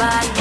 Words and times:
body. 0.00 0.39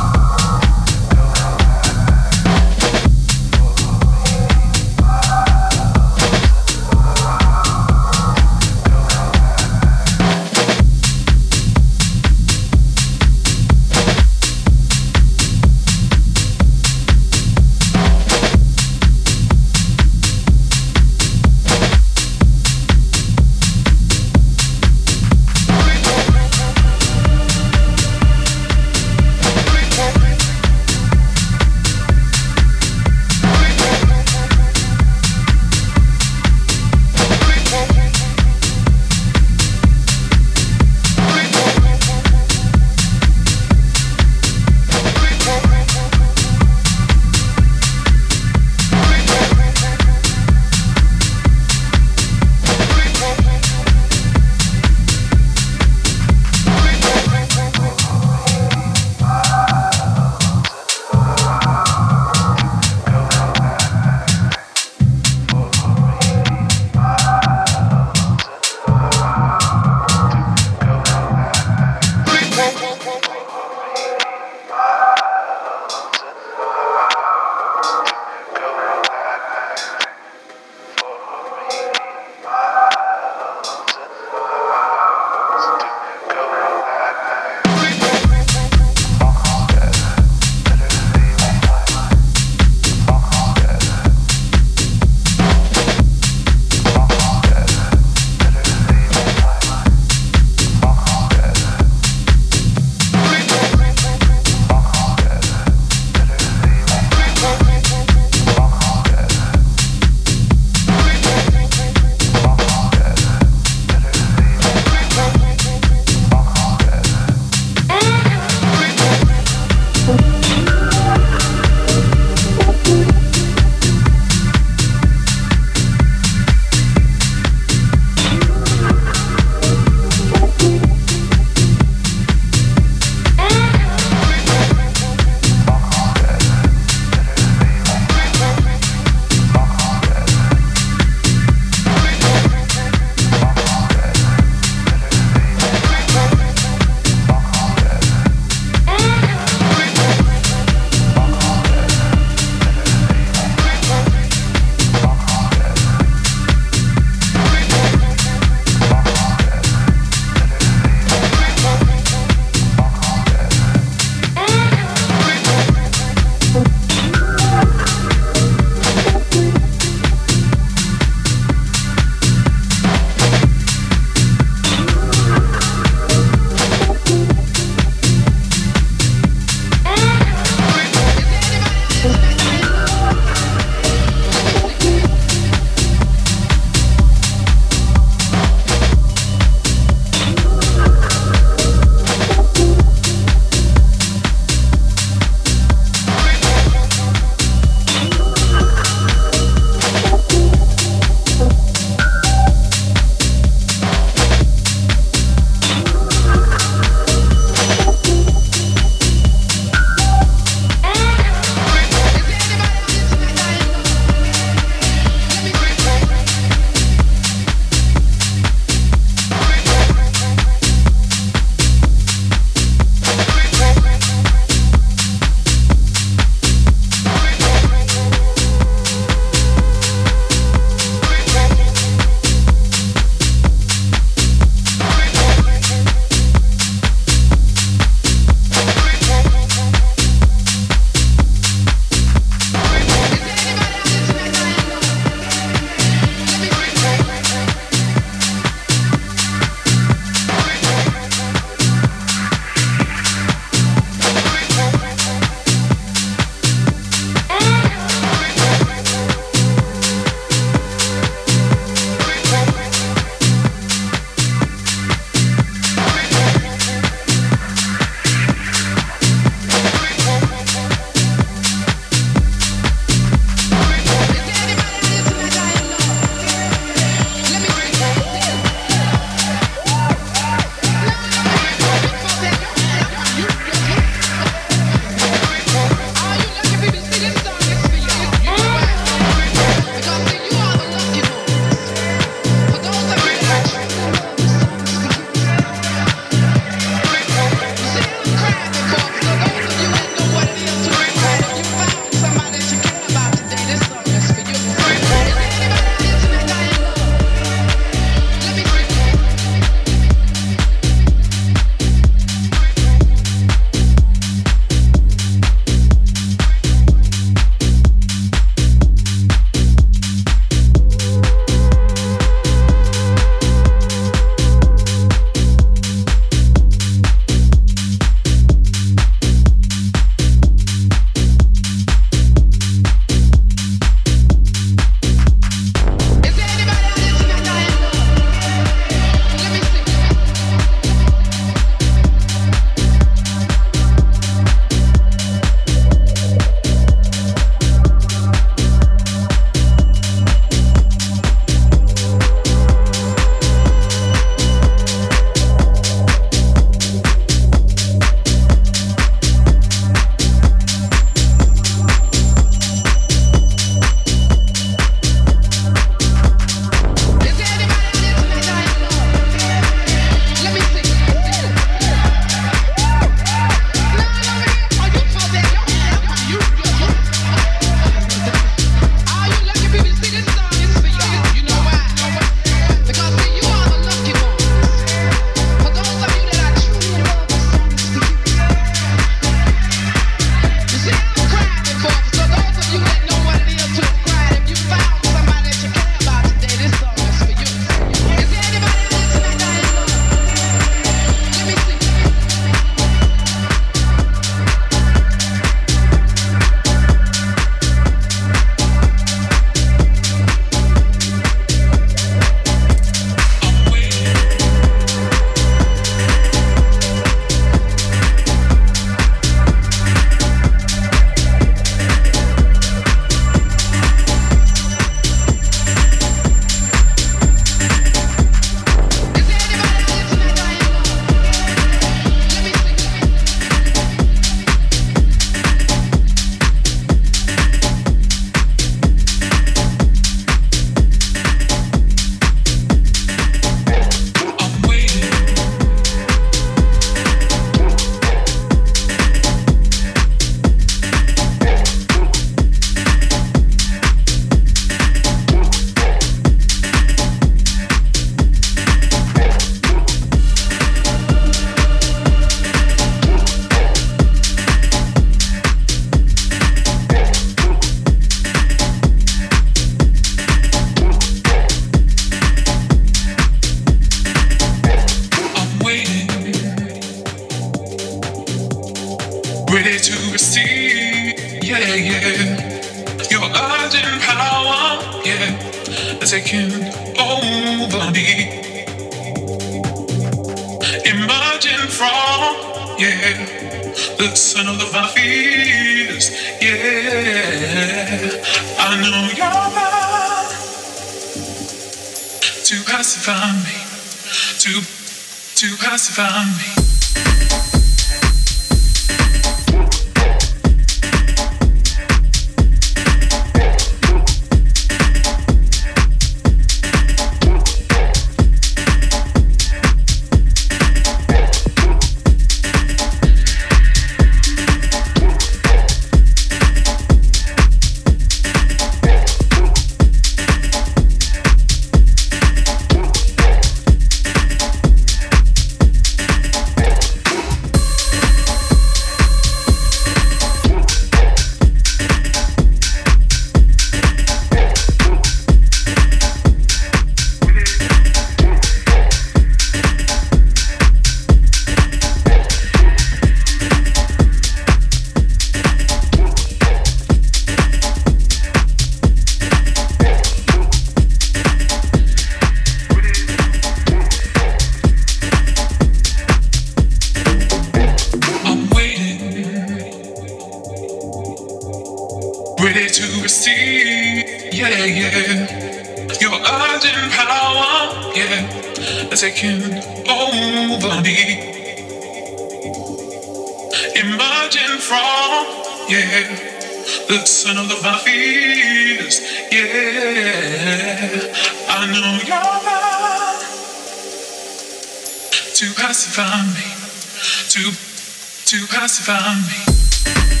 just 598.41 598.61
find 598.61 599.05
me. 599.05 600.00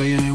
saying 0.00 0.29